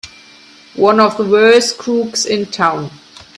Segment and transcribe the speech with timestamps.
[0.77, 2.89] One of the worst crooks in town!